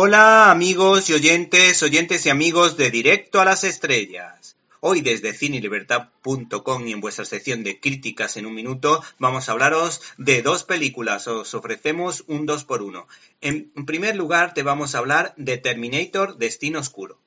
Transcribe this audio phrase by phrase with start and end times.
[0.00, 4.56] Hola amigos y oyentes, oyentes y amigos de Directo a las Estrellas.
[4.78, 10.00] Hoy desde cinelibertad.com y en vuestra sección de críticas en un minuto vamos a hablaros
[10.16, 11.26] de dos películas.
[11.26, 13.08] Os ofrecemos un 2 por 1
[13.40, 17.18] En primer lugar te vamos a hablar de Terminator Destino Oscuro.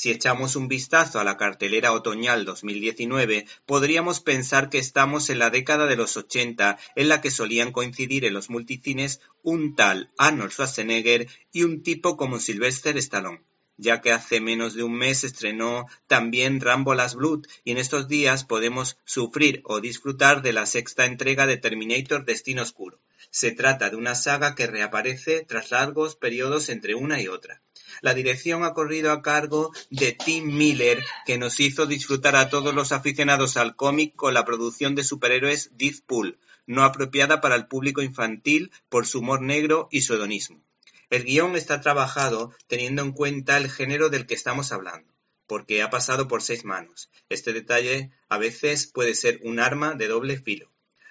[0.00, 5.50] Si echamos un vistazo a la cartelera otoñal 2019, podríamos pensar que estamos en la
[5.50, 10.52] década de los 80, en la que solían coincidir en los multicines un tal Arnold
[10.52, 13.42] Schwarzenegger y un tipo como Sylvester Stallone
[13.76, 18.06] ya que hace menos de un mes estrenó también Rambo Last Blood y en estos
[18.06, 22.97] días podemos sufrir o disfrutar de la sexta entrega de Terminator Destino Oscuro.
[23.30, 27.62] Se trata de una saga que reaparece tras largos periodos entre una y otra.
[28.00, 32.74] La dirección ha corrido a cargo de Tim Miller, que nos hizo disfrutar a todos
[32.74, 38.02] los aficionados al cómic con la producción de superhéroes Deadpool, no apropiada para el público
[38.02, 40.62] infantil por su humor negro y su hedonismo.
[41.10, 45.10] El guion está trabajado teniendo en cuenta el género del que estamos hablando,
[45.46, 47.10] porque ha pasado por seis manos.
[47.30, 50.70] Este detalle a veces puede ser un arma de doble filo,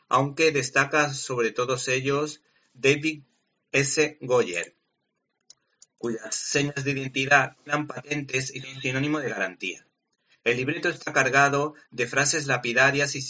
[0.10, 2.42] aunque destaca sobre todos ellos
[2.74, 3.24] David
[3.72, 4.18] S.
[4.22, 4.76] Goyer,
[5.98, 9.88] cuyas señas de identidad eran patentes y un sinónimo de garantía.
[10.44, 13.22] El libreto está cargado de frases lapidarias y.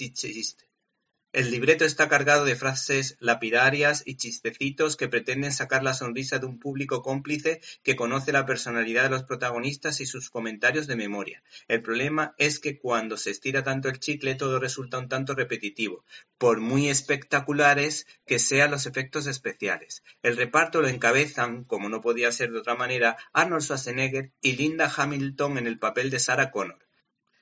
[1.33, 6.45] El libreto está cargado de frases lapidarias y chistecitos que pretenden sacar la sonrisa de
[6.45, 11.43] un público cómplice que conoce la personalidad de los protagonistas y sus comentarios de memoria.
[11.67, 16.05] El problema es que cuando se estira tanto el chicle todo resulta un tanto repetitivo,
[16.37, 20.03] por muy espectaculares que sean los efectos especiales.
[20.23, 24.91] El reparto lo encabezan, como no podía ser de otra manera, Arnold Schwarzenegger y Linda
[24.95, 26.86] Hamilton en el papel de Sarah Connor.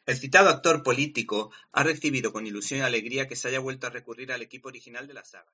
[0.06, 3.89] El citado actor político ha recibido con ilusión y alegría que se haya vuelto a
[3.89, 5.52] recurrir al equipo original de la saga.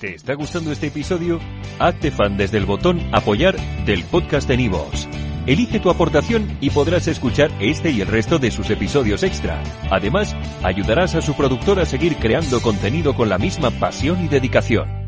[0.00, 1.40] ¿Te está gustando este episodio?
[1.78, 5.08] Hazte fan desde el botón Apoyar del podcast de Nivos.
[5.46, 9.62] Elige tu aportación y podrás escuchar este y el resto de sus episodios extra.
[9.90, 15.05] Además, ayudarás a su productor a seguir creando contenido con la misma pasión y dedicación.